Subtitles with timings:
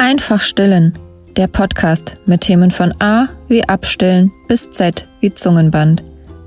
[0.00, 0.96] Einfach stillen.
[1.36, 6.04] Der Podcast mit Themen von A wie Abstillen bis Z wie Zungenband.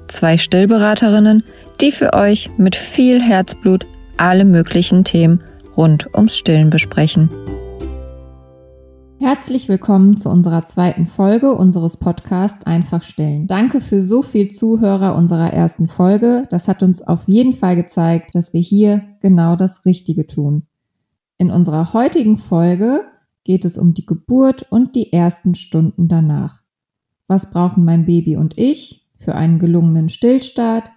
[0.07, 1.43] Zwei Stillberaterinnen,
[1.81, 3.85] die für euch mit viel Herzblut
[4.15, 5.43] alle möglichen Themen
[5.75, 7.29] rund ums Stillen besprechen.
[9.19, 13.47] Herzlich willkommen zu unserer zweiten Folge unseres Podcasts Einfach stillen.
[13.47, 16.47] Danke für so viel Zuhörer unserer ersten Folge.
[16.49, 20.67] Das hat uns auf jeden Fall gezeigt, dass wir hier genau das Richtige tun.
[21.37, 23.10] In unserer heutigen Folge
[23.43, 26.61] geht es um die Geburt und die ersten Stunden danach.
[27.27, 30.91] Was brauchen mein Baby und ich für einen gelungenen Stillstart?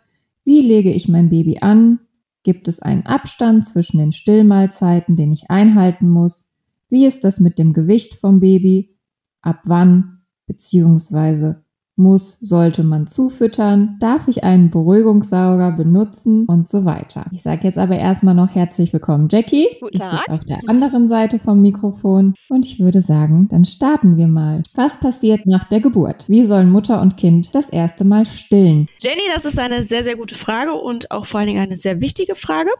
[0.44, 2.00] Wie lege ich mein Baby an?
[2.42, 6.46] Gibt es einen Abstand zwischen den Stillmahlzeiten, den ich einhalten muss?
[6.90, 8.98] Wie ist das mit dem Gewicht vom Baby?
[9.40, 11.63] Ab wann beziehungsweise
[11.96, 17.26] muss, sollte man zufüttern, darf ich einen Beruhigungssauger benutzen und so weiter.
[17.32, 19.66] Ich sage jetzt aber erstmal noch herzlich willkommen, Jackie.
[19.80, 20.12] Guten Tag.
[20.12, 24.26] Ich sitze auf der anderen Seite vom Mikrofon und ich würde sagen, dann starten wir
[24.26, 24.62] mal.
[24.74, 26.28] Was passiert nach der Geburt?
[26.28, 28.88] Wie sollen Mutter und Kind das erste Mal stillen?
[29.00, 32.00] Jenny, das ist eine sehr, sehr gute Frage und auch vor allen Dingen eine sehr
[32.00, 32.70] wichtige Frage.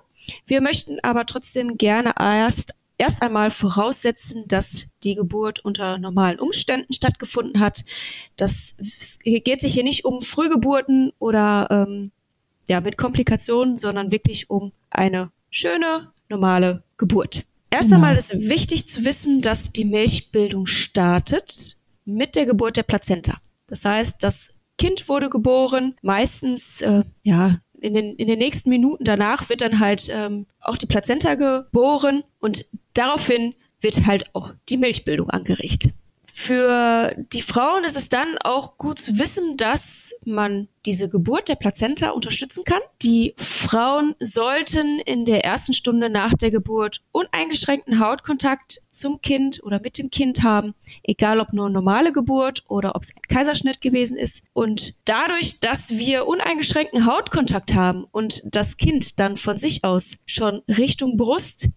[0.46, 6.92] Wir möchten aber trotzdem gerne erst erst einmal voraussetzen, dass die Geburt unter normalen Umständen
[6.92, 7.84] stattgefunden hat.
[8.36, 8.77] Das
[9.25, 12.12] geht sich hier nicht um Frühgeburten oder ähm,
[12.69, 17.45] ja mit Komplikationen, sondern wirklich um eine schöne normale Geburt.
[17.70, 17.97] Erst Genau.
[17.97, 23.39] einmal ist wichtig zu wissen, dass die Milchbildung startet mit der Geburt der Plazenta.
[23.67, 29.04] Das heißt, das Kind wurde geboren, meistens äh, ja in den, in den nächsten Minuten
[29.04, 34.78] danach wird dann halt ähm, auch die Plazenta geboren und daraufhin wird halt auch die
[34.78, 35.90] Milchbildung angeregt.
[36.36, 41.54] Für die Frauen ist es dann auch gut zu wissen, dass man diese Geburt der
[41.54, 42.80] Plazenta unterstützen kann.
[43.02, 49.80] Die Frauen sollten in der ersten Stunde nach der Geburt uneingeschränkten Hautkontakt zum Kind oder
[49.80, 50.74] mit dem Kind haben,
[51.05, 54.42] egal ob nur normale Geburt oder ob es ein Kaiserschnitt gewesen ist.
[54.52, 60.62] Und dadurch, dass wir uneingeschränkten Hautkontakt haben und das Kind dann von sich aus schon
[60.67, 61.68] Richtung Brust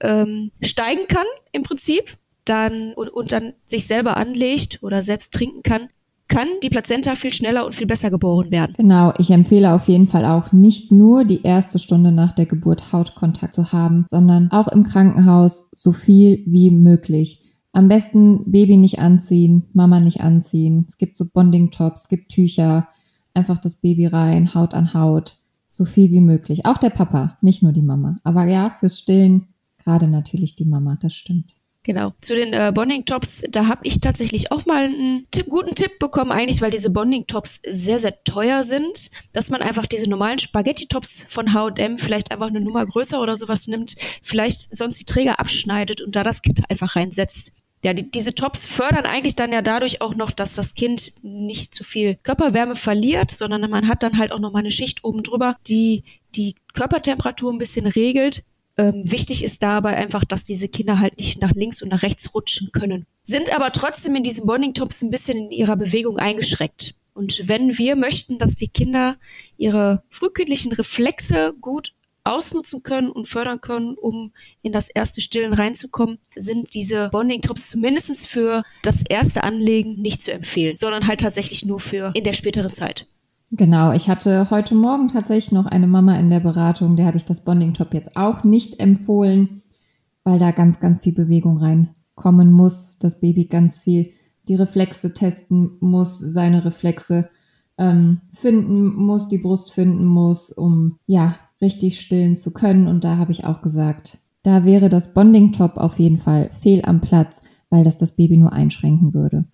[0.00, 2.16] ähm, steigen kann, im Prinzip,
[2.48, 5.88] dann und, und dann sich selber anlegt oder selbst trinken kann,
[6.28, 8.74] kann die Plazenta viel schneller und viel besser geboren werden.
[8.76, 12.92] Genau, ich empfehle auf jeden Fall auch nicht nur die erste Stunde nach der Geburt
[12.92, 17.42] Hautkontakt zu haben, sondern auch im Krankenhaus so viel wie möglich.
[17.72, 20.86] Am besten Baby nicht anziehen, Mama nicht anziehen.
[20.88, 22.88] Es gibt so Bonding-Tops, es gibt Tücher,
[23.34, 26.64] einfach das Baby rein, Haut an Haut, so viel wie möglich.
[26.64, 28.18] Auch der Papa, nicht nur die Mama.
[28.24, 31.52] Aber ja, fürs Stillen gerade natürlich die Mama, das stimmt.
[31.86, 32.14] Genau.
[32.20, 36.32] Zu den äh, Bonding-Tops, da habe ich tatsächlich auch mal einen Tipp, guten Tipp bekommen,
[36.32, 41.54] eigentlich, weil diese Bonding-Tops sehr, sehr teuer sind, dass man einfach diese normalen Spaghetti-Tops von
[41.54, 46.16] H&M vielleicht einfach eine Nummer größer oder sowas nimmt, vielleicht sonst die Träger abschneidet und
[46.16, 47.52] da das Kind einfach reinsetzt.
[47.84, 51.72] Ja, die, diese Tops fördern eigentlich dann ja dadurch auch noch, dass das Kind nicht
[51.72, 55.22] zu viel Körperwärme verliert, sondern man hat dann halt auch noch mal eine Schicht oben
[55.22, 56.02] drüber, die
[56.34, 58.42] die Körpertemperatur ein bisschen regelt.
[58.78, 62.34] Ähm, wichtig ist dabei einfach, dass diese Kinder halt nicht nach links und nach rechts
[62.34, 63.06] rutschen können.
[63.24, 66.94] Sind aber trotzdem in diesen Bonding-Tops ein bisschen in ihrer Bewegung eingeschränkt.
[67.14, 69.16] Und wenn wir möchten, dass die Kinder
[69.56, 71.94] ihre frühkindlichen Reflexe gut
[72.24, 78.26] ausnutzen können und fördern können, um in das erste Stillen reinzukommen, sind diese Bonding-Tops zumindest
[78.26, 82.72] für das erste Anlegen nicht zu empfehlen, sondern halt tatsächlich nur für in der späteren
[82.72, 83.06] Zeit.
[83.52, 87.24] Genau, ich hatte heute Morgen tatsächlich noch eine Mama in der Beratung, der habe ich
[87.24, 89.62] das Bonding-Top jetzt auch nicht empfohlen,
[90.24, 94.10] weil da ganz, ganz viel Bewegung reinkommen muss, das Baby ganz viel
[94.48, 97.28] die Reflexe testen muss, seine Reflexe
[97.78, 102.88] ähm, finden muss, die Brust finden muss, um ja richtig stillen zu können.
[102.88, 107.00] Und da habe ich auch gesagt, da wäre das Bonding-Top auf jeden Fall fehl am
[107.00, 109.44] Platz, weil das das Baby nur einschränken würde.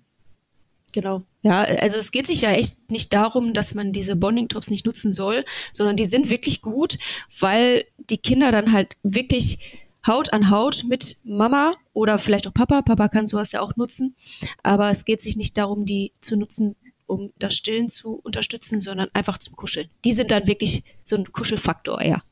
[0.93, 1.23] Genau.
[1.43, 5.13] Ja, also es geht sich ja echt nicht darum, dass man diese Bonding-Tops nicht nutzen
[5.13, 6.99] soll, sondern die sind wirklich gut,
[7.41, 12.83] weil die Kinder dann halt wirklich Haut an Haut mit Mama oder vielleicht auch Papa,
[12.83, 14.17] Papa kann sowas ja auch nutzen,
[14.63, 16.77] aber es geht sich nicht darum, die zu nutzen,
[17.07, 19.89] um das Stillen zu unterstützen, sondern einfach zum Kuscheln.
[20.05, 22.23] Die sind dann wirklich so ein Kuschelfaktor, ja.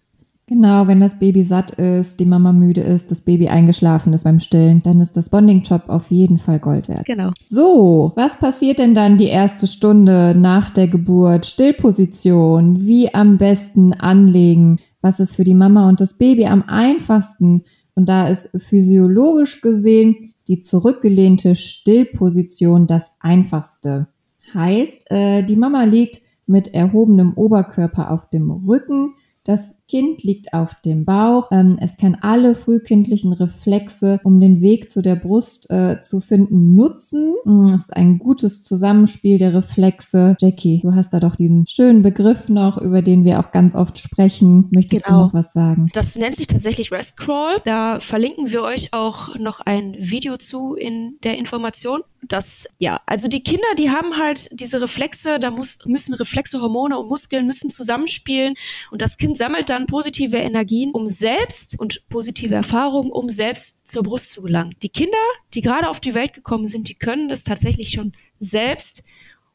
[0.51, 4.41] Genau, wenn das Baby satt ist, die Mama müde ist, das Baby eingeschlafen ist beim
[4.41, 7.07] Stillen, dann ist das Bonding-Top auf jeden Fall Gold wert.
[7.07, 7.31] Genau.
[7.47, 11.47] So, was passiert denn dann die erste Stunde nach der Geburt?
[11.47, 14.81] Stillposition, wie am besten anlegen?
[15.03, 17.63] Was ist für die Mama und das Baby am einfachsten?
[17.95, 20.17] Und da ist physiologisch gesehen
[20.49, 24.09] die zurückgelehnte Stillposition das einfachste.
[24.53, 29.15] Heißt, äh, die Mama liegt mit erhobenem Oberkörper auf dem Rücken,
[29.45, 31.51] Das Kind liegt auf dem Bauch.
[31.51, 36.77] Ähm, es kann alle frühkindlichen Reflexe, um den Weg zu der Brust äh, zu finden,
[36.77, 37.35] nutzen.
[37.45, 40.37] Mm, es ist ein gutes Zusammenspiel der Reflexe.
[40.41, 43.99] Jackie, du hast da doch diesen schönen Begriff noch, über den wir auch ganz oft
[43.99, 44.69] sprechen.
[44.73, 45.19] Möchtest genau.
[45.19, 45.89] du noch was sagen?
[45.93, 47.61] Das nennt sich tatsächlich Rest Crawl.
[47.65, 52.03] Da verlinken wir euch auch noch ein Video zu in der Information.
[52.23, 56.99] Das, ja, also die Kinder, die haben halt diese Reflexe, da muss, müssen Reflexe, Hormone
[56.99, 58.55] und Muskeln müssen zusammenspielen
[58.91, 64.03] und das Kind sammelt dann positive Energien, um selbst und positive Erfahrungen, um selbst zur
[64.03, 64.75] Brust zu gelangen.
[64.83, 65.17] Die Kinder,
[65.55, 69.03] die gerade auf die Welt gekommen sind, die können das tatsächlich schon selbst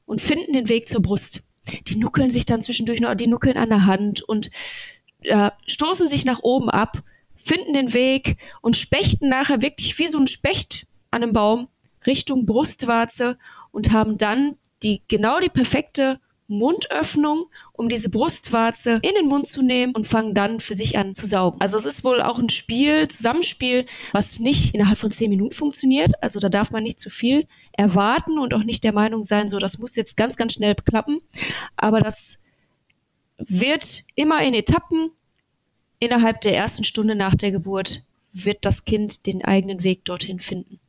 [0.08, 1.44] und finden den Weg zur Brust.
[1.88, 4.50] Die nuckeln sich dann zwischendurch noch, die nuckeln an der Hand und
[5.22, 7.04] äh, stoßen sich nach oben ab,
[7.44, 11.68] finden den Weg und spechten nachher wirklich wie so ein Specht an einem Baum
[12.08, 13.38] Richtung Brustwarze
[13.70, 19.62] und haben dann die genau die perfekte Mundöffnung, um diese Brustwarze in den Mund zu
[19.64, 21.60] nehmen und fangen dann für sich an zu saugen.
[21.60, 26.12] Also es ist wohl auch ein Spiel, Zusammenspiel, was nicht innerhalb von zehn Minuten funktioniert.
[26.22, 29.60] Also da darf man nicht zu viel erwarten und auch nicht der Meinung sein, so
[29.60, 31.22] das muss jetzt ganz, ganz schnell klappen.
[31.76, 32.40] Aber das
[33.38, 35.12] wird immer in Etappen
[36.00, 40.80] innerhalb der ersten Stunde nach der Geburt wird das Kind den eigenen Weg dorthin finden.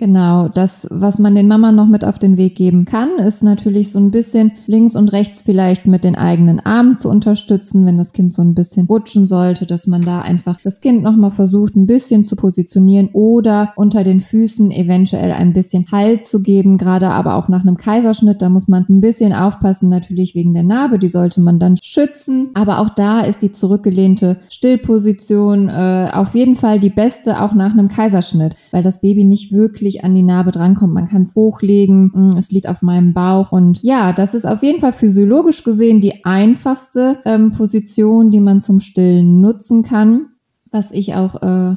[0.00, 3.90] Genau, das, was man den Mama noch mit auf den Weg geben kann, ist natürlich
[3.90, 8.12] so ein bisschen links und rechts vielleicht mit den eigenen Armen zu unterstützen, wenn das
[8.12, 11.86] Kind so ein bisschen rutschen sollte, dass man da einfach das Kind nochmal versucht, ein
[11.86, 17.34] bisschen zu positionieren oder unter den Füßen eventuell ein bisschen Halt zu geben, gerade aber
[17.34, 21.08] auch nach einem Kaiserschnitt, da muss man ein bisschen aufpassen, natürlich wegen der Narbe, die
[21.08, 26.78] sollte man dann schützen, aber auch da ist die zurückgelehnte Stillposition äh, auf jeden Fall
[26.78, 30.50] die beste, auch nach einem Kaiserschnitt, weil das Baby nicht wirklich wirklich an die Narbe
[30.50, 30.92] drankommt.
[30.92, 33.52] Man kann es hochlegen, mm, es liegt auf meinem Bauch.
[33.52, 38.60] Und ja, das ist auf jeden Fall physiologisch gesehen die einfachste ähm, Position, die man
[38.60, 40.26] zum Stillen nutzen kann.
[40.70, 41.76] Was ich auch äh,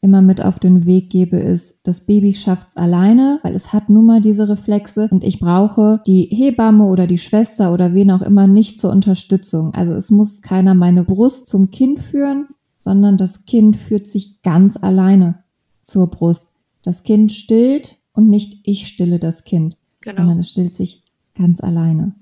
[0.00, 4.06] immer mit auf den Weg gebe, ist, das Baby schafft's alleine, weil es hat nun
[4.06, 8.48] mal diese Reflexe und ich brauche die Hebamme oder die Schwester oder wen auch immer
[8.48, 9.72] nicht zur Unterstützung.
[9.74, 14.76] Also es muss keiner meine Brust zum Kind führen, sondern das Kind führt sich ganz
[14.76, 15.44] alleine
[15.82, 16.52] zur Brust.
[16.82, 20.18] Das Kind stillt und nicht ich stille das Kind, genau.
[20.18, 21.02] sondern es stillt sich
[21.34, 22.14] ganz alleine.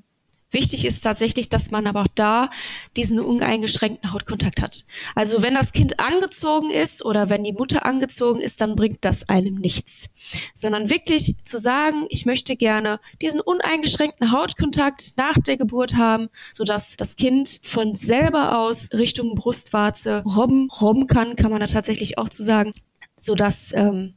[0.53, 2.51] Wichtig ist tatsächlich, dass man aber auch da
[2.97, 4.85] diesen uneingeschränkten Hautkontakt hat.
[5.15, 9.29] Also wenn das Kind angezogen ist oder wenn die Mutter angezogen ist, dann bringt das
[9.29, 10.09] einem nichts.
[10.55, 16.97] Sondern wirklich zu sagen, ich möchte gerne diesen uneingeschränkten Hautkontakt nach der Geburt haben, sodass
[16.97, 22.29] das Kind von selber aus Richtung Brustwarze robben, robben kann, kann man da tatsächlich auch
[22.29, 22.73] zu sagen,
[23.21, 24.15] sodass ähm,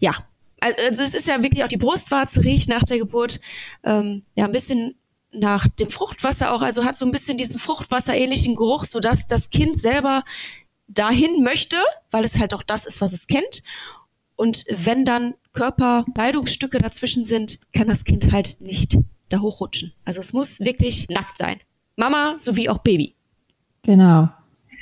[0.00, 0.14] ja,
[0.60, 3.40] also es ist ja wirklich auch die Brustwarze riecht nach der Geburt
[3.82, 4.94] ähm, ja ein bisschen
[5.32, 9.80] nach dem Fruchtwasser auch, also hat so ein bisschen diesen Fruchtwasserähnlichen Geruch, sodass das Kind
[9.80, 10.24] selber
[10.88, 11.76] dahin möchte,
[12.10, 13.62] weil es halt auch das ist, was es kennt.
[14.34, 18.98] Und wenn dann Körperkleidungsstücke dazwischen sind, kann das Kind halt nicht
[19.28, 19.92] da hochrutschen.
[20.04, 21.60] Also es muss wirklich nackt sein.
[21.96, 23.14] Mama sowie auch Baby.
[23.82, 24.28] Genau.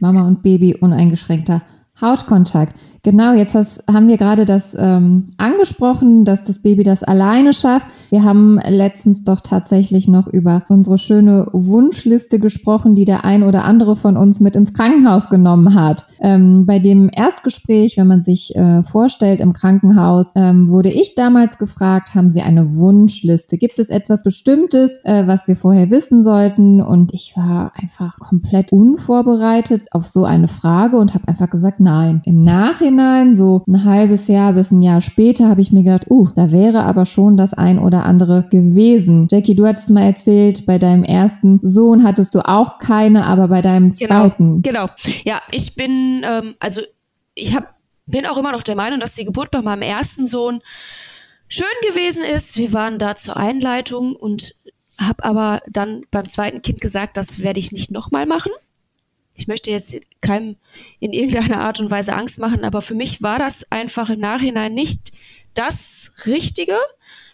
[0.00, 1.62] Mama und Baby uneingeschränkter
[2.00, 2.78] Hautkontakt.
[3.10, 7.86] Genau, jetzt hast, haben wir gerade das ähm, angesprochen, dass das Baby das alleine schafft.
[8.10, 13.64] Wir haben letztens doch tatsächlich noch über unsere schöne Wunschliste gesprochen, die der ein oder
[13.64, 16.04] andere von uns mit ins Krankenhaus genommen hat.
[16.20, 21.56] Ähm, bei dem Erstgespräch, wenn man sich äh, vorstellt im Krankenhaus, ähm, wurde ich damals
[21.56, 23.56] gefragt, haben Sie eine Wunschliste?
[23.56, 26.82] Gibt es etwas Bestimmtes, äh, was wir vorher wissen sollten?
[26.82, 32.20] Und ich war einfach komplett unvorbereitet auf so eine Frage und habe einfach gesagt, nein.
[32.26, 36.06] Im Nachhinein Nachhinein, so ein halbes Jahr bis ein Jahr später, habe ich mir gedacht,
[36.10, 39.28] uh, da wäre aber schon das ein oder andere gewesen.
[39.30, 43.62] Jackie, du hattest mal erzählt, bei deinem ersten Sohn hattest du auch keine, aber bei
[43.62, 44.62] deinem genau, zweiten.
[44.62, 44.88] Genau.
[45.24, 46.80] Ja, ich bin, ähm, also
[47.34, 47.74] ich hab,
[48.06, 50.60] bin auch immer noch der Meinung, dass die Geburt bei meinem ersten Sohn
[51.48, 52.56] schön gewesen ist.
[52.56, 54.54] Wir waren da zur Einleitung und
[54.98, 58.50] habe aber dann beim zweiten Kind gesagt, das werde ich nicht nochmal machen
[59.38, 60.56] ich möchte jetzt keinem
[60.98, 64.74] in irgendeiner Art und Weise Angst machen, aber für mich war das einfach im Nachhinein
[64.74, 65.12] nicht
[65.54, 66.76] das Richtige.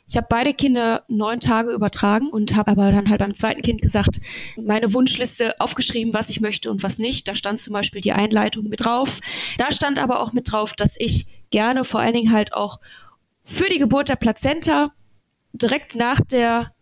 [0.07, 3.81] Ich habe beide Kinder neun Tage übertragen und habe aber dann halt beim zweiten Kind
[3.81, 4.21] gesagt,
[4.57, 7.27] meine Wunschliste aufgeschrieben, was ich möchte und was nicht.
[7.27, 9.21] Da stand zum Beispiel die Einleitung mit drauf.
[9.57, 12.81] Da stand aber auch mit drauf, dass ich gerne vor allen Dingen halt auch
[13.45, 14.93] für die Geburt der Plazenta
[15.55, 16.74] direkt nach der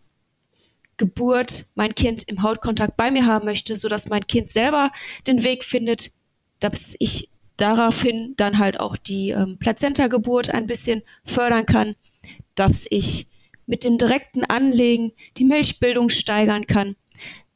[0.97, 4.91] Geburt mein Kind im Hautkontakt bei mir haben möchte, sodass mein Kind selber
[5.27, 6.11] den Weg findet,
[6.59, 11.95] dass ich daraufhin dann halt auch die ähm, Plazenta-Geburt ein bisschen fördern kann,
[12.55, 13.27] dass ich
[13.65, 16.95] mit dem direkten Anlegen die Milchbildung steigern kann,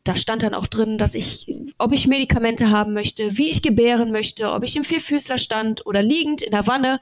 [0.08, 4.12] da stand dann auch drin, dass ich, ob ich Medikamente haben möchte, wie ich gebären
[4.12, 7.00] möchte, ob ich im Vierfüßlerstand oder liegend in der Wanne.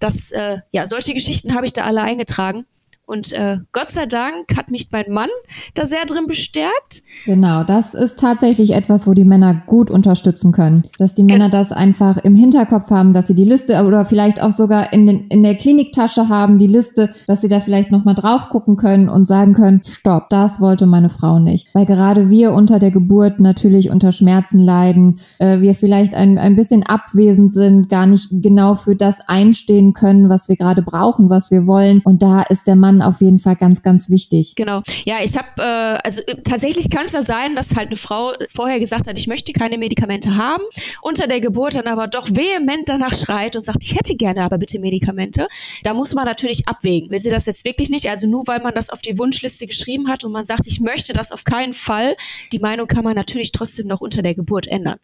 [0.00, 2.66] Das, äh, ja, solche Geschichten habe ich da alle eingetragen.
[3.10, 5.28] Und äh, Gott sei Dank hat mich mein Mann
[5.74, 7.02] da sehr drin bestärkt.
[7.26, 10.82] Genau, das ist tatsächlich etwas, wo die Männer gut unterstützen können.
[10.96, 14.52] Dass die Männer das einfach im Hinterkopf haben, dass sie die Liste oder vielleicht auch
[14.52, 18.48] sogar in, den, in der Kliniktasche haben, die Liste, dass sie da vielleicht nochmal drauf
[18.48, 21.66] gucken können und sagen können, stopp, das wollte meine Frau nicht.
[21.74, 26.54] Weil gerade wir unter der Geburt natürlich unter Schmerzen leiden, äh, wir vielleicht ein, ein
[26.54, 31.50] bisschen abwesend sind, gar nicht genau für das einstehen können, was wir gerade brauchen, was
[31.50, 32.02] wir wollen.
[32.04, 34.54] Und da ist der Mann auf jeden Fall ganz, ganz wichtig.
[34.56, 34.82] Genau.
[35.04, 38.32] Ja, ich habe, äh, also äh, tatsächlich kann es dann sein, dass halt eine Frau
[38.50, 40.62] vorher gesagt hat, ich möchte keine Medikamente haben,
[41.02, 44.58] unter der Geburt dann aber doch vehement danach schreit und sagt, ich hätte gerne aber
[44.58, 45.48] bitte Medikamente.
[45.82, 47.10] Da muss man natürlich abwägen.
[47.10, 48.08] Will sie das jetzt wirklich nicht?
[48.08, 51.12] Also nur weil man das auf die Wunschliste geschrieben hat und man sagt, ich möchte
[51.12, 52.16] das auf keinen Fall,
[52.52, 54.98] die Meinung kann man natürlich trotzdem noch unter der Geburt ändern.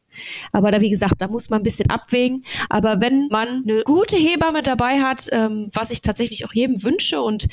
[0.52, 2.44] Aber da, wie gesagt, da muss man ein bisschen abwägen.
[2.68, 7.20] Aber wenn man eine gute Hebamme dabei hat, ähm, was ich tatsächlich auch jedem wünsche
[7.20, 7.49] und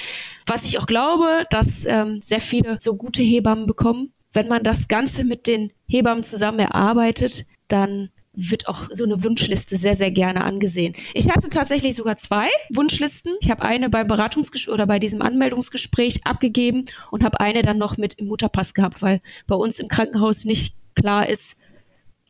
[0.46, 4.88] was ich auch glaube, dass ähm, sehr viele so gute Hebammen bekommen, wenn man das
[4.88, 10.44] Ganze mit den Hebammen zusammen erarbeitet, dann wird auch so eine Wunschliste sehr, sehr gerne
[10.44, 10.96] angesehen.
[11.14, 13.34] Ich hatte tatsächlich sogar zwei Wunschlisten.
[13.42, 17.98] Ich habe eine beim Beratungsgespräch oder bei diesem Anmeldungsgespräch abgegeben und habe eine dann noch
[17.98, 21.60] mit im Mutterpass gehabt, weil bei uns im Krankenhaus nicht klar ist,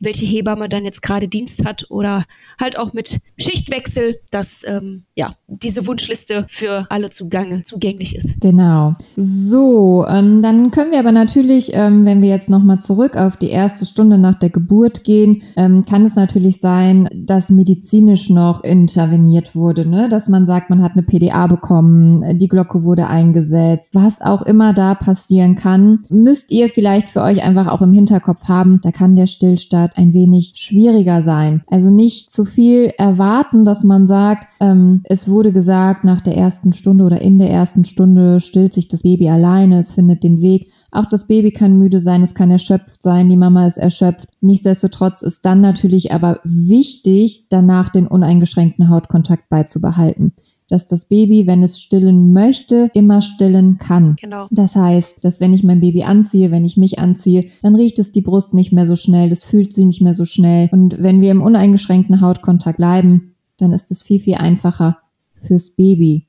[0.04, 2.24] welche Hebamme dann jetzt gerade Dienst hat oder
[2.60, 8.40] halt auch mit Schichtwechsel, dass ähm, ja diese Wunschliste für alle zugange, zugänglich ist.
[8.40, 8.94] Genau.
[9.16, 13.50] So, ähm, dann können wir aber natürlich, ähm, wenn wir jetzt nochmal zurück auf die
[13.50, 19.54] erste Stunde nach der Geburt gehen, ähm, kann es natürlich sein, dass medizinisch noch interveniert
[19.54, 20.08] wurde, ne?
[20.08, 24.72] dass man sagt, man hat eine PDA bekommen, die Glocke wurde eingesetzt, was auch immer
[24.72, 29.16] da passieren kann, müsst ihr vielleicht für euch einfach auch im Hinterkopf haben, da kann
[29.16, 31.62] der Stillstand ein wenig schwieriger sein.
[31.68, 36.72] Also nicht zu viel erwarten, dass man sagt, ähm, es wurde gesagt, nach der ersten
[36.72, 40.70] Stunde oder in der ersten Stunde stillt sich das Baby alleine, es findet den Weg.
[40.90, 44.28] Auch das Baby kann müde sein, es kann erschöpft sein, die Mama ist erschöpft.
[44.40, 50.34] Nichtsdestotrotz ist dann natürlich aber wichtig, danach den uneingeschränkten Hautkontakt beizubehalten
[50.74, 54.16] dass das Baby, wenn es stillen möchte, immer stillen kann.
[54.20, 54.46] Genau.
[54.50, 58.10] Das heißt, dass wenn ich mein Baby anziehe, wenn ich mich anziehe, dann riecht es
[58.10, 60.68] die Brust nicht mehr so schnell, das fühlt sie nicht mehr so schnell.
[60.72, 64.98] Und wenn wir im uneingeschränkten Hautkontakt bleiben, dann ist es viel, viel einfacher
[65.40, 66.26] fürs Baby.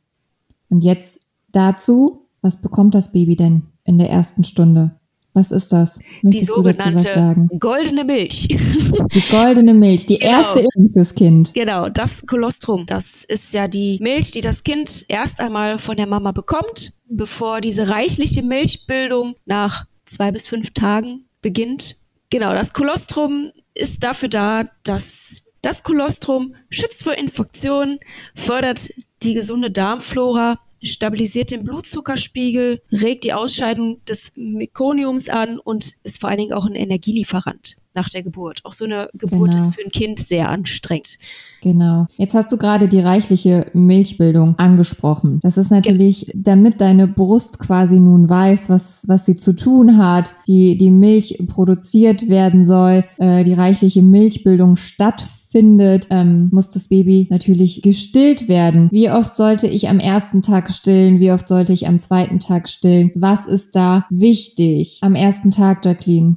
[0.70, 1.20] Und jetzt
[1.52, 5.00] dazu, was bekommt das Baby denn in der ersten Stunde?
[5.36, 6.00] Was ist das?
[6.22, 8.48] Möchtest die sogenannte goldene Milch.
[9.14, 10.32] Die goldene Milch, die genau.
[10.32, 11.54] erste Impfung fürs Kind.
[11.54, 12.86] Genau, das Kolostrum.
[12.86, 17.60] Das ist ja die Milch, die das Kind erst einmal von der Mama bekommt, bevor
[17.62, 21.98] diese reichliche Milchbildung nach zwei bis fünf Tagen beginnt.
[22.30, 28.00] Genau, das Kolostrum ist dafür da, dass das Kolostrum schützt vor Infektionen,
[28.36, 28.90] fördert
[29.24, 36.30] die gesunde Darmflora stabilisiert den Blutzuckerspiegel, regt die Ausscheidung des Mekoniums an und ist vor
[36.30, 38.60] allen Dingen auch ein Energielieferant nach der Geburt.
[38.64, 39.64] Auch so eine Geburt genau.
[39.64, 41.18] ist für ein Kind sehr anstrengend.
[41.62, 42.06] Genau.
[42.18, 45.40] Jetzt hast du gerade die reichliche Milchbildung angesprochen.
[45.42, 50.34] Das ist natürlich, damit deine Brust quasi nun weiß, was, was sie zu tun hat,
[50.48, 56.90] die, die Milch produziert werden soll, äh, die reichliche Milchbildung stattfindet findet, ähm, muss das
[56.90, 58.90] Baby natürlich gestillt werden.
[58.92, 61.22] Wie oft sollte ich am ersten Tag stillen?
[61.22, 63.14] Wie oft sollte ich am zweiten Tag stillen?
[63.16, 65.00] Was ist da wichtig?
[65.02, 66.36] Am ersten Tag, Jacqueline.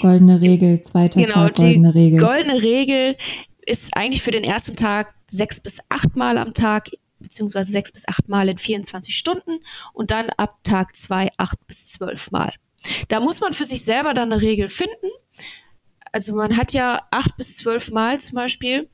[0.00, 2.18] Goldene Regel, zweiter genau, Tag, goldene Regel.
[2.18, 3.16] Goldene Regel
[3.64, 8.08] ist eigentlich für den ersten Tag sechs bis acht Mal am Tag beziehungsweise sechs bis
[8.08, 9.60] acht Mal in 24 Stunden
[9.92, 12.52] und dann ab Tag zwei acht bis zwölf Mal.
[13.06, 15.06] Da muss man für sich selber dann eine Regel finden
[16.12, 18.88] also man hat ja acht bis zwölf Mal zum Beispiel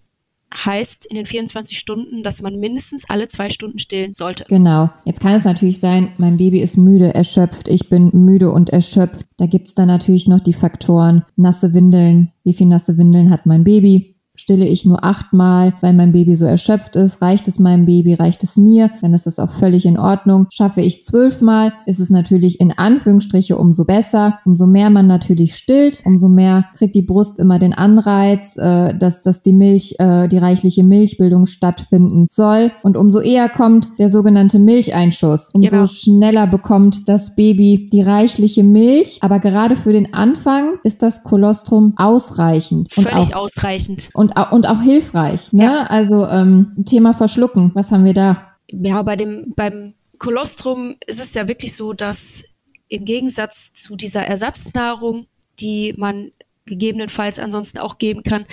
[0.54, 4.44] heißt in den 24 Stunden, dass man mindestens alle zwei Stunden stillen sollte.
[4.48, 4.88] Genau.
[5.04, 9.26] Jetzt kann es natürlich sein, mein Baby ist müde, erschöpft, ich bin müde und erschöpft.
[9.36, 12.32] Da gibt es dann natürlich noch die Faktoren nasse Windeln.
[12.44, 14.17] Wie viel nasse Windeln hat mein Baby?
[14.38, 18.44] Stille ich nur achtmal, weil mein Baby so erschöpft ist, reicht es meinem Baby, reicht
[18.44, 20.46] es mir, dann ist das auch völlig in Ordnung.
[20.50, 24.38] Schaffe ich zwölfmal, ist es natürlich in Anführungsstriche umso besser.
[24.44, 29.22] Umso mehr man natürlich stillt, umso mehr kriegt die Brust immer den Anreiz, äh, dass,
[29.22, 32.70] dass die Milch, äh, die reichliche Milchbildung stattfinden soll.
[32.82, 35.50] Und umso eher kommt der sogenannte Milcheinschuss.
[35.54, 35.86] Umso genau.
[35.86, 39.18] schneller bekommt das Baby die reichliche Milch.
[39.20, 42.92] Aber gerade für den Anfang ist das Kolostrum ausreichend.
[42.92, 44.10] Völlig auch, ausreichend.
[44.14, 45.52] Und und, und auch hilfreich.
[45.52, 45.64] Ne?
[45.64, 45.84] Ja.
[45.88, 48.54] Also ähm, Thema Verschlucken, was haben wir da?
[48.70, 52.44] Ja, bei dem, beim Kolostrum ist es ja wirklich so, dass
[52.88, 55.26] im Gegensatz zu dieser Ersatznahrung,
[55.60, 56.32] die man
[56.68, 58.44] gegebenenfalls ansonsten auch geben kann,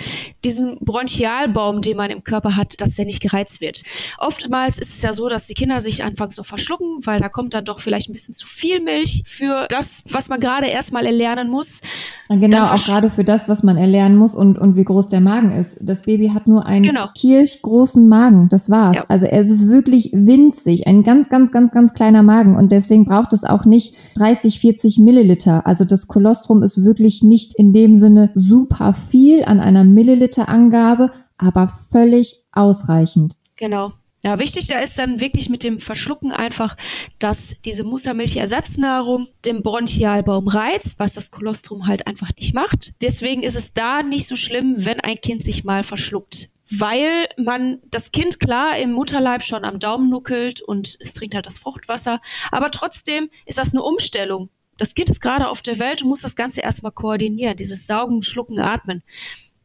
[0.44, 3.82] diesen Bronchialbaum, den man im Körper hat, dass der nicht gereizt wird.
[4.18, 7.54] Oftmals ist es ja so, dass die Kinder sich anfangs so verschlucken, weil da kommt
[7.54, 11.50] dann doch vielleicht ein bisschen zu viel Milch für das, was man gerade erstmal erlernen
[11.50, 11.80] muss.
[12.28, 15.52] Genau, auch gerade für das, was man erlernen muss und, und wie groß der Magen
[15.52, 15.78] ist.
[15.80, 17.06] Das Baby hat nur einen genau.
[17.16, 18.96] kirschgroßen Magen, das war's.
[18.96, 19.04] Ja.
[19.08, 23.32] Also es ist wirklich winzig, ein ganz, ganz, ganz, ganz kleiner Magen und deswegen braucht
[23.32, 25.66] es auch nicht 30, 40 Milliliter.
[25.66, 31.10] Also das Kolostrum ist wirklich nicht in dem Sinne Sinne super viel an einer Milliliterangabe,
[31.38, 33.36] aber völlig ausreichend.
[33.56, 33.92] Genau.
[34.24, 36.76] Ja, wichtig da ist dann wirklich mit dem Verschlucken einfach,
[37.18, 42.94] dass diese Muttermilchersatznahrung den Bronchialbaum reizt, was das Kolostrum halt einfach nicht macht.
[43.02, 46.50] Deswegen ist es da nicht so schlimm, wenn ein Kind sich mal verschluckt.
[46.70, 51.46] Weil man das Kind klar im Mutterleib schon am Daumen nuckelt und es trinkt halt
[51.46, 52.20] das Fruchtwasser.
[52.50, 56.22] Aber trotzdem ist das eine Umstellung das Kind ist gerade auf der Welt und muss
[56.22, 59.02] das Ganze erstmal koordinieren, dieses Saugen, Schlucken, Atmen.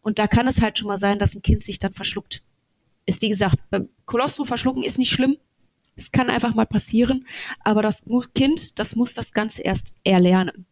[0.01, 2.43] Und da kann es halt schon mal sein, dass ein Kind sich dann verschluckt.
[3.05, 5.37] Ist wie gesagt, beim Kolostrum verschlucken ist nicht schlimm.
[5.95, 7.27] Es kann einfach mal passieren,
[7.59, 10.65] aber das Kind, das muss das Ganze erst erlernen.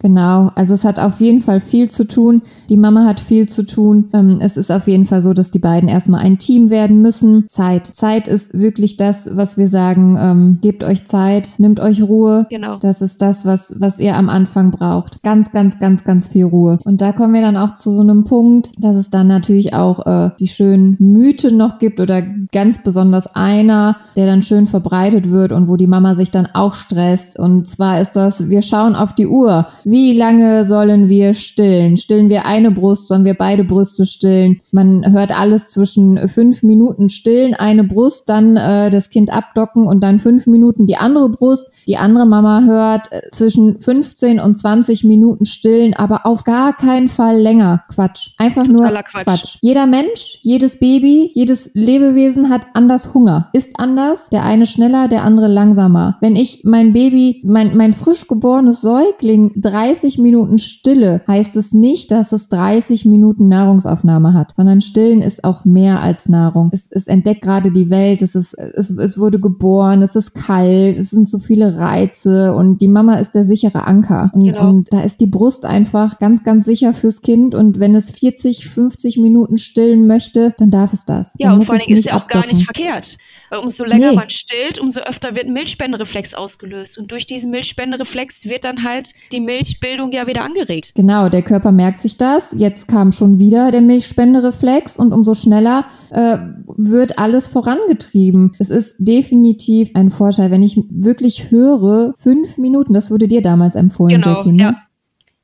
[0.00, 2.42] Genau, also es hat auf jeden Fall viel zu tun.
[2.70, 4.08] Die Mama hat viel zu tun.
[4.14, 7.44] Ähm, es ist auf jeden Fall so, dass die beiden erstmal ein Team werden müssen.
[7.48, 7.86] Zeit.
[7.86, 10.16] Zeit ist wirklich das, was wir sagen.
[10.18, 12.46] Ähm, gebt euch Zeit, nimmt euch Ruhe.
[12.48, 12.78] Genau.
[12.78, 15.22] Das ist das, was, was ihr am Anfang braucht.
[15.22, 16.78] Ganz, ganz, ganz, ganz viel Ruhe.
[16.84, 20.06] Und da kommen wir dann auch zu so einem Punkt, dass es dann natürlich auch
[20.06, 25.52] äh, die schönen Mythen noch gibt oder ganz besonders einer, der dann schön verbreitet wird
[25.52, 27.38] und wo die Mama sich dann auch stresst.
[27.38, 31.96] Und zwar ist das, wir schauen auf die Uhr wie lange sollen wir stillen?
[31.96, 33.08] Stillen wir eine Brust?
[33.08, 34.58] Sollen wir beide Brüste stillen?
[34.70, 40.00] Man hört alles zwischen fünf Minuten stillen, eine Brust, dann äh, das Kind abdocken und
[40.04, 41.66] dann fünf Minuten die andere Brust.
[41.88, 47.08] Die andere Mama hört äh, zwischen 15 und 20 Minuten stillen, aber auf gar keinen
[47.08, 47.82] Fall länger.
[47.92, 48.28] Quatsch.
[48.38, 49.24] Einfach nur Quatsch.
[49.24, 49.56] Quatsch.
[49.60, 53.48] Jeder Mensch, jedes Baby, jedes Lebewesen hat anders Hunger.
[53.52, 54.30] Ist anders.
[54.30, 56.16] Der eine schneller, der andere langsamer.
[56.20, 61.72] Wenn ich mein Baby, mein, mein frisch geborenes Säugling drei 30 Minuten Stille heißt es
[61.72, 66.68] nicht, dass es 30 Minuten Nahrungsaufnahme hat, sondern Stillen ist auch mehr als Nahrung.
[66.72, 70.98] Es, es entdeckt gerade die Welt, es, ist, es, es wurde geboren, es ist kalt,
[70.98, 74.30] es sind so viele Reize und die Mama ist der sichere Anker.
[74.34, 74.68] Und, genau.
[74.68, 78.68] und da ist die Brust einfach ganz, ganz sicher fürs Kind und wenn es 40,
[78.68, 81.34] 50 Minuten stillen möchte, dann darf es das.
[81.38, 83.16] Ja, und vor allen Dingen ist ja auch gar nicht verkehrt.
[83.50, 84.16] Weil umso länger nee.
[84.16, 86.98] man stillt, umso öfter wird ein Milchspendereflex ausgelöst.
[86.98, 90.92] Und durch diesen Milchspendereflex wird dann halt die Milchbildung ja wieder angeregt.
[90.94, 92.54] Genau, der Körper merkt sich das.
[92.56, 96.38] Jetzt kam schon wieder der Milchspendereflex und umso schneller äh,
[96.76, 98.52] wird alles vorangetrieben.
[98.58, 103.74] Es ist definitiv ein Vorteil, wenn ich wirklich höre, fünf Minuten, das wurde dir damals
[103.74, 104.62] empfohlen, genau, Jackie, ne?
[104.62, 104.76] ja.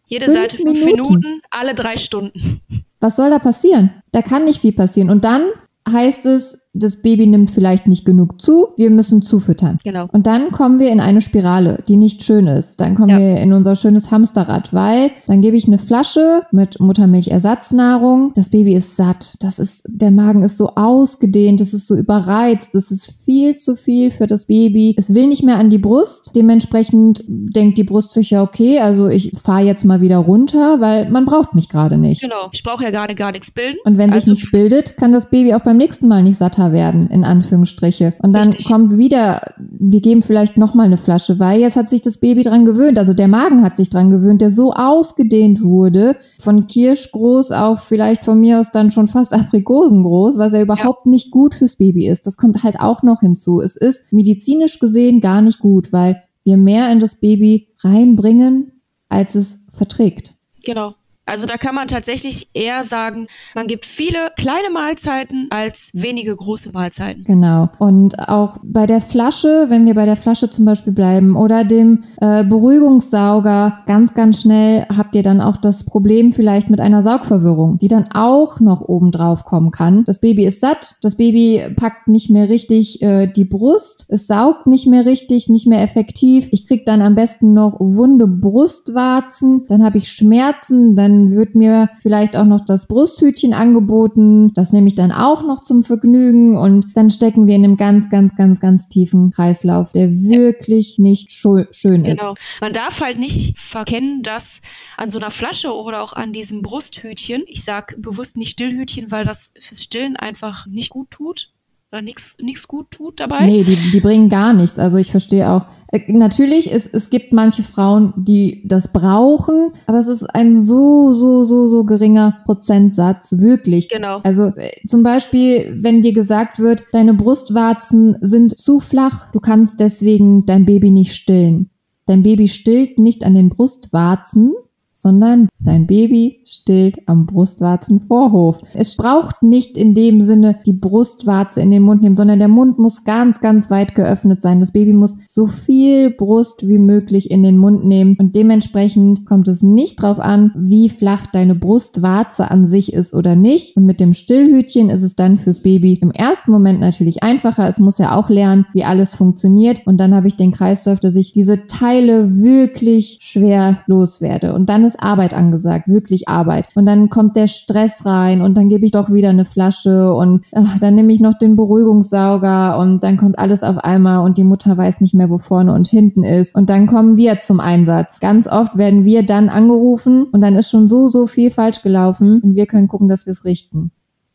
[0.06, 1.14] Jede fünf Seite fünf Minuten.
[1.14, 2.60] Minuten, alle drei Stunden.
[3.00, 3.90] Was soll da passieren?
[4.12, 5.10] Da kann nicht viel passieren.
[5.10, 5.48] Und dann
[5.88, 9.78] heißt es, das Baby nimmt vielleicht nicht genug zu, wir müssen zufüttern.
[9.84, 10.08] Genau.
[10.12, 12.80] Und dann kommen wir in eine Spirale, die nicht schön ist.
[12.80, 13.18] Dann kommen ja.
[13.18, 18.32] wir in unser schönes Hamsterrad, weil dann gebe ich eine Flasche mit Muttermilchersatznahrung.
[18.34, 19.34] Das Baby ist satt.
[19.40, 23.74] Das ist, der Magen ist so ausgedehnt, es ist so überreizt, das ist viel zu
[23.74, 24.94] viel für das Baby.
[24.98, 26.32] Es will nicht mehr an die Brust.
[26.36, 31.10] Dementsprechend denkt die Brust sich ja, okay, also ich fahre jetzt mal wieder runter, weil
[31.10, 32.22] man braucht mich gerade nicht.
[32.22, 32.48] Genau.
[32.52, 33.78] Ich brauche ja gerade gar nichts bilden.
[33.84, 36.58] Und wenn also sich nichts bildet, kann das Baby auch beim nächsten Mal nicht satt
[36.58, 38.14] haben werden, in Anführungsstriche.
[38.22, 38.66] Und dann Richtig.
[38.66, 42.64] kommt wieder, wir geben vielleicht nochmal eine Flasche, weil jetzt hat sich das Baby dran
[42.64, 42.98] gewöhnt.
[42.98, 48.24] Also der Magen hat sich dran gewöhnt, der so ausgedehnt wurde, von Kirschgroß auf vielleicht
[48.24, 51.10] von mir aus dann schon fast Aprikosengroß, was ja überhaupt ja.
[51.10, 52.26] nicht gut fürs Baby ist.
[52.26, 53.60] Das kommt halt auch noch hinzu.
[53.60, 58.72] Es ist medizinisch gesehen gar nicht gut, weil wir mehr in das Baby reinbringen,
[59.08, 60.36] als es verträgt.
[60.64, 60.94] Genau.
[61.26, 66.70] Also da kann man tatsächlich eher sagen, man gibt viele kleine Mahlzeiten als wenige große
[66.70, 67.24] Mahlzeiten.
[67.24, 67.68] Genau.
[67.80, 72.04] Und auch bei der Flasche, wenn wir bei der Flasche zum Beispiel bleiben oder dem
[72.20, 77.78] äh, Beruhigungssauger, ganz, ganz schnell habt ihr dann auch das Problem vielleicht mit einer Saugverwirrung,
[77.78, 80.04] die dann auch noch oben drauf kommen kann.
[80.04, 84.68] Das Baby ist satt, das Baby packt nicht mehr richtig äh, die Brust, es saugt
[84.68, 86.48] nicht mehr richtig, nicht mehr effektiv.
[86.52, 91.54] Ich krieg dann am besten noch wunde Brustwarzen, dann habe ich Schmerzen, dann dann wird
[91.54, 94.52] mir vielleicht auch noch das Brusthütchen angeboten.
[94.54, 98.08] Das nehme ich dann auch noch zum Vergnügen und dann stecken wir in einem ganz,
[98.10, 101.66] ganz, ganz, ganz tiefen Kreislauf, der wirklich nicht schön
[102.04, 102.20] ist.
[102.20, 102.34] Genau.
[102.60, 104.60] Man darf halt nicht verkennen, dass
[104.96, 109.24] an so einer Flasche oder auch an diesem Brusthütchen, ich sage bewusst nicht Stillhütchen, weil
[109.24, 111.50] das fürs Stillen einfach nicht gut tut,
[111.96, 113.46] oder nichts gut tut dabei.
[113.46, 114.78] Nee, die, die bringen gar nichts.
[114.78, 115.66] Also ich verstehe auch.
[115.88, 121.14] Äh, natürlich, es, es gibt manche Frauen, die das brauchen, aber es ist ein so,
[121.14, 123.88] so, so, so geringer Prozentsatz, wirklich.
[123.88, 124.20] Genau.
[124.22, 129.80] Also äh, zum Beispiel, wenn dir gesagt wird, deine Brustwarzen sind zu flach, du kannst
[129.80, 131.70] deswegen dein Baby nicht stillen.
[132.06, 134.54] Dein Baby stillt nicht an den Brustwarzen,
[134.96, 138.60] sondern dein Baby stillt am Brustwarzenvorhof.
[138.72, 142.78] Es braucht nicht in dem Sinne die Brustwarze in den Mund nehmen, sondern der Mund
[142.78, 144.58] muss ganz, ganz weit geöffnet sein.
[144.58, 149.48] Das Baby muss so viel Brust wie möglich in den Mund nehmen und dementsprechend kommt
[149.48, 153.76] es nicht drauf an, wie flach deine Brustwarze an sich ist oder nicht.
[153.76, 157.68] Und mit dem Stillhütchen ist es dann fürs Baby im ersten Moment natürlich einfacher.
[157.68, 161.16] Es muss ja auch lernen, wie alles funktioniert und dann habe ich den Kreislauf, dass
[161.16, 166.68] ich diese Teile wirklich schwer loswerde und dann ist Arbeit angesagt, wirklich Arbeit.
[166.74, 170.44] Und dann kommt der Stress rein und dann gebe ich doch wieder eine Flasche und
[170.52, 174.44] ach, dann nehme ich noch den Beruhigungssauger und dann kommt alles auf einmal und die
[174.44, 176.54] Mutter weiß nicht mehr, wo vorne und hinten ist.
[176.54, 178.20] Und dann kommen wir zum Einsatz.
[178.20, 182.40] Ganz oft werden wir dann angerufen und dann ist schon so, so viel falsch gelaufen
[182.40, 183.90] und wir können gucken, dass wir es richten.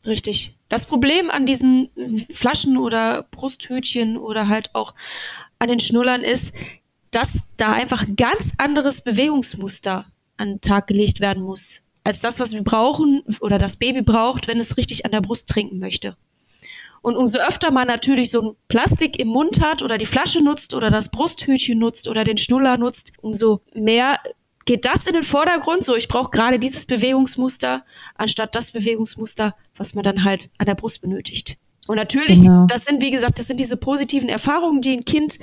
[0.06, 0.58] Richtig.
[0.70, 1.90] Das Problem an diesen
[2.32, 4.94] Flaschen oder Brusthütchen oder halt auch
[5.60, 6.56] an den Schnullern ist,
[7.12, 10.06] dass da einfach ganz anderes Bewegungsmuster
[10.42, 14.48] an den Tag gelegt werden muss, als das, was wir brauchen oder das Baby braucht,
[14.48, 16.18] wenn es richtig an der Brust trinken möchte.
[17.02, 20.74] Und umso öfter man natürlich so ein Plastik im Mund hat oder die Flasche nutzt
[20.74, 24.20] oder das Brusthütchen nutzt oder den Schnuller nutzt, umso mehr
[24.66, 25.84] geht das in den Vordergrund.
[25.84, 27.84] So, ich brauche gerade dieses Bewegungsmuster
[28.16, 31.58] anstatt das Bewegungsmuster, was man dann halt an der Brust benötigt.
[31.88, 32.68] Und natürlich, genau.
[32.68, 35.40] das sind, wie gesagt, das sind diese positiven Erfahrungen, die ein Kind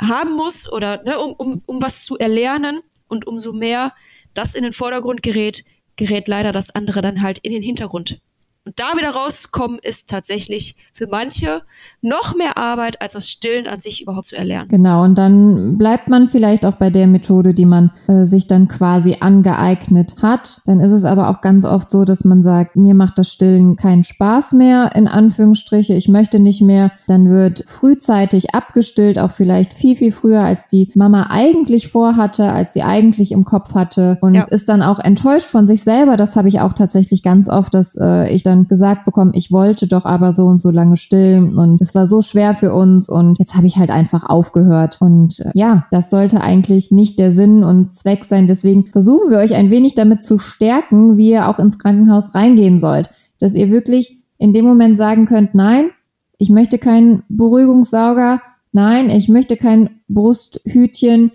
[0.00, 2.80] haben muss oder ne, um, um, um was zu erlernen.
[3.08, 3.94] Und umso mehr
[4.34, 5.64] das in den Vordergrund gerät,
[5.96, 8.20] gerät leider das andere dann halt in den Hintergrund.
[8.64, 11.62] Und da wieder rauszukommen, ist tatsächlich für manche
[12.06, 14.68] noch mehr Arbeit, als das Stillen an sich überhaupt zu erlernen.
[14.68, 18.68] Genau, und dann bleibt man vielleicht auch bei der Methode, die man äh, sich dann
[18.68, 20.60] quasi angeeignet hat.
[20.66, 23.76] Dann ist es aber auch ganz oft so, dass man sagt, mir macht das Stillen
[23.76, 26.92] keinen Spaß mehr, in Anführungsstriche, ich möchte nicht mehr.
[27.08, 32.72] Dann wird frühzeitig abgestillt, auch vielleicht viel, viel früher, als die Mama eigentlich vorhatte, als
[32.72, 34.44] sie eigentlich im Kopf hatte und ja.
[34.44, 36.16] ist dann auch enttäuscht von sich selber.
[36.16, 39.88] Das habe ich auch tatsächlich ganz oft, dass äh, ich dann gesagt bekommen, ich wollte
[39.88, 43.38] doch aber so und so lange stillen und es war so schwer für uns und
[43.40, 44.98] jetzt habe ich halt einfach aufgehört.
[45.00, 48.46] Und äh, ja, das sollte eigentlich nicht der Sinn und Zweck sein.
[48.46, 52.78] Deswegen versuchen wir euch ein wenig damit zu stärken, wie ihr auch ins Krankenhaus reingehen
[52.78, 53.10] sollt.
[53.40, 55.90] Dass ihr wirklich in dem Moment sagen könnt, nein,
[56.38, 58.40] ich möchte keinen Beruhigungssauger,
[58.72, 61.32] nein, ich möchte kein Brusthütchen,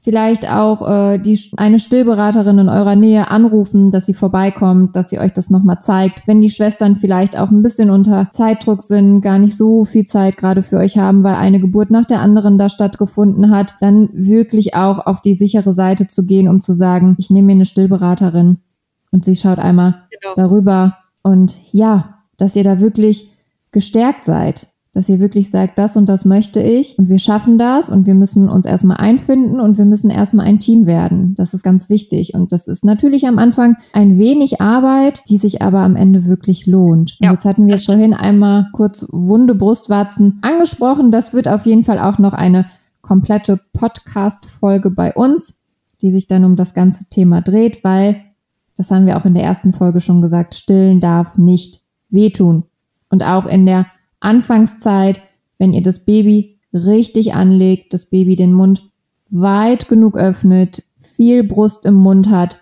[0.00, 5.18] vielleicht auch äh, die eine Stillberaterin in eurer Nähe anrufen, dass sie vorbeikommt, dass sie
[5.18, 6.26] euch das nochmal zeigt.
[6.26, 10.38] Wenn die Schwestern vielleicht auch ein bisschen unter Zeitdruck sind, gar nicht so viel Zeit
[10.38, 14.74] gerade für euch haben, weil eine Geburt nach der anderen da stattgefunden hat, dann wirklich
[14.74, 18.58] auch auf die sichere Seite zu gehen, um zu sagen, ich nehme mir eine Stillberaterin
[19.12, 20.34] und sie schaut einmal genau.
[20.34, 23.28] darüber und ja, dass ihr da wirklich
[23.70, 27.90] gestärkt seid dass ihr wirklich sagt, das und das möchte ich und wir schaffen das
[27.90, 31.34] und wir müssen uns erstmal einfinden und wir müssen erstmal ein Team werden.
[31.36, 35.62] Das ist ganz wichtig und das ist natürlich am Anfang ein wenig Arbeit, die sich
[35.62, 37.16] aber am Ende wirklich lohnt.
[37.20, 41.12] Ja, und jetzt hatten wir vorhin einmal kurz wunde Brustwarzen angesprochen.
[41.12, 42.66] Das wird auf jeden Fall auch noch eine
[43.00, 45.54] komplette Podcast-Folge bei uns,
[46.02, 48.22] die sich dann um das ganze Thema dreht, weil,
[48.76, 52.64] das haben wir auch in der ersten Folge schon gesagt, stillen darf nicht wehtun.
[53.08, 53.86] Und auch in der
[54.20, 55.20] Anfangszeit,
[55.58, 58.90] wenn ihr das Baby richtig anlegt, das Baby den Mund
[59.30, 62.60] weit genug öffnet, viel Brust im Mund hat,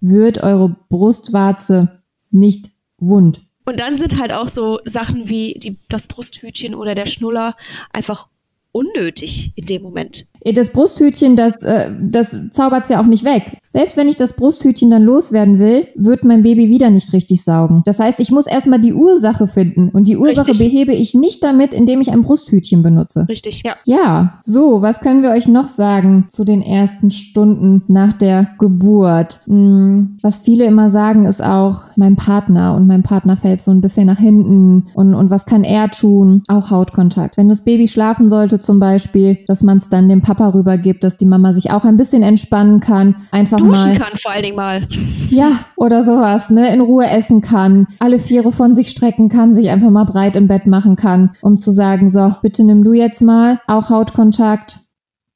[0.00, 3.42] wird eure Brustwarze nicht wund.
[3.64, 7.54] Und dann sind halt auch so Sachen wie die, das Brusthütchen oder der Schnuller
[7.92, 8.28] einfach
[8.72, 10.26] unnötig in dem Moment.
[10.44, 13.58] Das Brusthütchen, das, äh, das zaubert ja auch nicht weg.
[13.70, 17.82] Selbst wenn ich das Brusthütchen dann loswerden will, wird mein Baby wieder nicht richtig saugen.
[17.84, 19.90] Das heißt, ich muss erstmal die Ursache finden.
[19.90, 20.72] Und die Ursache richtig.
[20.72, 23.26] behebe ich nicht damit, indem ich ein Brusthütchen benutze.
[23.28, 23.74] Richtig, ja.
[23.84, 29.40] Ja, so, was können wir euch noch sagen zu den ersten Stunden nach der Geburt?
[29.46, 32.74] Hm, was viele immer sagen, ist auch mein Partner.
[32.74, 34.86] Und mein Partner fällt so ein bisschen nach hinten.
[34.94, 36.42] Und, und was kann er tun?
[36.48, 37.36] Auch Hautkontakt.
[37.36, 41.16] Wenn das Baby schlafen sollte zum Beispiel, dass man es dann dem Papa rübergibt, dass
[41.16, 43.16] die Mama sich auch ein bisschen entspannen kann.
[43.30, 43.96] Einfach Duschen mal.
[43.96, 44.86] kann vor allen Dingen mal.
[45.30, 46.70] Ja, oder sowas, ne?
[46.74, 50.46] In Ruhe essen kann, alle Viere von sich strecken kann, sich einfach mal breit im
[50.46, 54.80] Bett machen kann, um zu sagen, so, bitte nimm du jetzt mal auch Hautkontakt,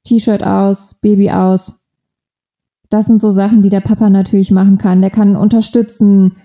[0.03, 1.87] T-Shirt aus, Baby aus.
[2.91, 5.01] Das sind so Sachen, die der Papa natürlich machen kann.
[5.01, 6.35] Der kann unterstützen,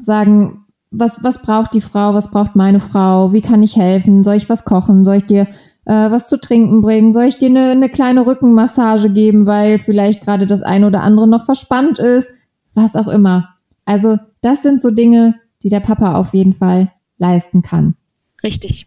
[0.00, 4.34] sagen, was, was braucht die Frau, was braucht meine Frau, wie kann ich helfen, soll
[4.34, 5.46] ich was kochen, soll ich dir
[5.86, 10.22] äh, was zu trinken bringen, soll ich dir eine, eine kleine Rückenmassage geben, weil vielleicht
[10.22, 12.30] gerade das eine oder andere noch verspannt ist,
[12.74, 13.54] was auch immer.
[13.84, 17.94] Also das sind so Dinge, die der Papa auf jeden Fall leisten kann.
[18.42, 18.86] Richtig.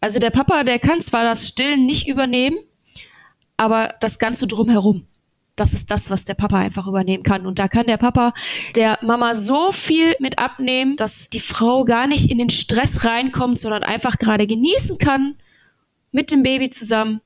[0.00, 2.58] Also der Papa, der kann zwar das Stillen nicht übernehmen,
[3.56, 5.06] aber das Ganze drumherum
[5.56, 7.46] das ist das, was der Papa einfach übernehmen kann.
[7.46, 8.34] Und da kann der Papa
[8.76, 13.58] der Mama so viel mit abnehmen, dass die Frau gar nicht in den Stress reinkommt,
[13.58, 15.34] sondern einfach gerade genießen kann
[16.16, 17.20] mit dem Baby zusammen.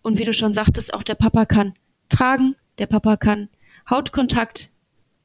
[0.00, 1.74] Und wie du schon sagtest, auch der Papa kann
[2.08, 3.48] tragen, der Papa kann
[3.90, 4.70] Hautkontakt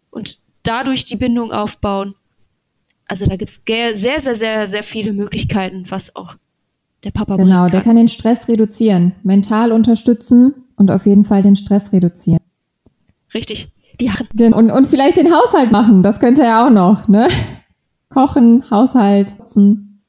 [0.10, 2.15] und dadurch die Bindung aufbauen.
[3.08, 6.36] Also da gibt es sehr, sehr, sehr, sehr viele Möglichkeiten, was auch
[7.06, 11.56] der Papa Genau, der kann den Stress reduzieren, mental unterstützen und auf jeden Fall den
[11.56, 12.41] Stress reduzieren.
[13.34, 13.71] Richtig.
[14.01, 14.12] Die
[14.51, 17.30] und, und vielleicht den Haushalt machen, das könnte er auch noch, ne?
[18.10, 20.04] Kochen, Haushalt, putzen,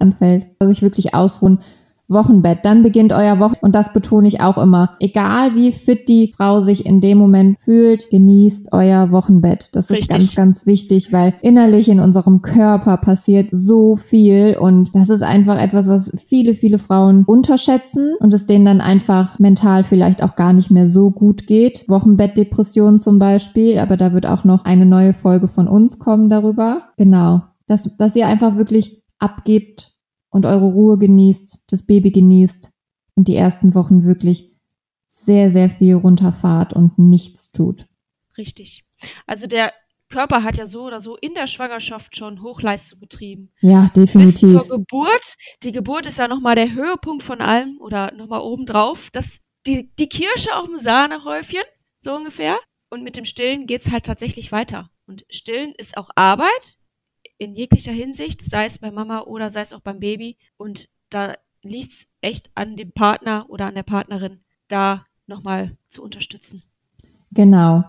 [0.00, 0.46] anfällt.
[0.58, 1.60] Also sich wirklich ausruhen
[2.08, 2.60] Wochenbett.
[2.64, 4.96] Dann beginnt euer Wochen und das betone ich auch immer.
[5.00, 9.74] Egal wie fit die Frau sich in dem Moment fühlt, genießt euer Wochenbett.
[9.74, 10.08] Das Richtig.
[10.08, 15.22] ist ganz, ganz wichtig, weil innerlich in unserem Körper passiert so viel und das ist
[15.22, 20.36] einfach etwas, was viele, viele Frauen unterschätzen und es denen dann einfach mental vielleicht auch
[20.36, 21.84] gar nicht mehr so gut geht.
[21.88, 26.82] Wochenbettdepression zum Beispiel, aber da wird auch noch eine neue Folge von uns kommen darüber.
[26.96, 27.42] Genau.
[27.66, 29.95] Dass, dass ihr einfach wirklich abgebt
[30.30, 32.72] und eure Ruhe genießt, das Baby genießt
[33.14, 34.52] und die ersten Wochen wirklich
[35.08, 37.86] sehr, sehr viel runterfahrt und nichts tut.
[38.36, 38.84] Richtig.
[39.26, 39.72] Also der
[40.08, 43.52] Körper hat ja so oder so in der Schwangerschaft schon Hochleistung getrieben.
[43.60, 44.40] Ja, definitiv.
[44.40, 45.36] Bis zur Geburt.
[45.62, 49.10] Die Geburt ist ja nochmal der Höhepunkt von allem oder nochmal obendrauf.
[49.10, 51.64] Das, die, die Kirsche auf dem Sahnehäufchen,
[52.00, 52.58] so ungefähr.
[52.88, 54.90] Und mit dem Stillen geht es halt tatsächlich weiter.
[55.06, 56.78] Und Stillen ist auch Arbeit,
[57.38, 60.36] in jeglicher Hinsicht, sei es bei Mama oder sei es auch beim Baby.
[60.56, 66.02] Und da liegt es echt an dem Partner oder an der Partnerin, da nochmal zu
[66.02, 66.62] unterstützen.
[67.32, 67.84] Genau.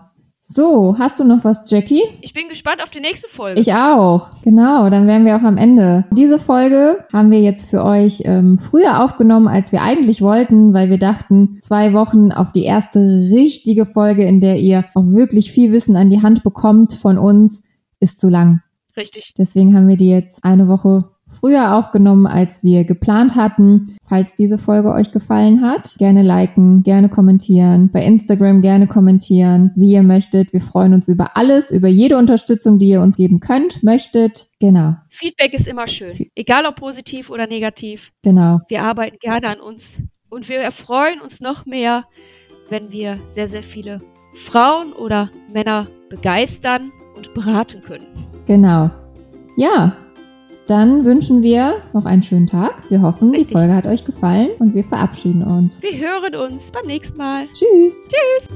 [0.50, 2.00] So, hast du noch was, Jackie?
[2.22, 3.60] Ich bin gespannt auf die nächste Folge.
[3.60, 4.30] Ich auch.
[4.40, 6.06] Genau, dann wären wir auch am Ende.
[6.12, 10.88] Diese Folge haben wir jetzt für euch ähm, früher aufgenommen, als wir eigentlich wollten, weil
[10.88, 15.70] wir dachten, zwei Wochen auf die erste richtige Folge, in der ihr auch wirklich viel
[15.70, 17.60] Wissen an die Hand bekommt von uns,
[18.00, 18.62] ist zu lang.
[18.98, 19.32] Richtig.
[19.38, 23.96] Deswegen haben wir die jetzt eine Woche früher aufgenommen, als wir geplant hatten.
[24.02, 29.92] Falls diese Folge euch gefallen hat, gerne liken, gerne kommentieren, bei Instagram gerne kommentieren, wie
[29.92, 30.52] ihr möchtet.
[30.52, 34.48] Wir freuen uns über alles, über jede Unterstützung, die ihr uns geben könnt, möchtet.
[34.60, 34.94] Genau.
[35.10, 38.12] Feedback ist immer schön, egal ob positiv oder negativ.
[38.22, 38.60] Genau.
[38.68, 39.98] Wir arbeiten gerne an uns
[40.30, 42.04] und wir erfreuen uns noch mehr,
[42.68, 44.00] wenn wir sehr, sehr viele
[44.34, 48.37] Frauen oder Männer begeistern und beraten können.
[48.48, 48.90] Genau.
[49.56, 49.94] Ja,
[50.66, 52.82] dann wünschen wir noch einen schönen Tag.
[52.88, 53.48] Wir hoffen, Richtig.
[53.48, 55.82] die Folge hat euch gefallen und wir verabschieden uns.
[55.82, 57.46] Wir hören uns beim nächsten Mal.
[57.52, 58.08] Tschüss.
[58.08, 58.48] Tschüss.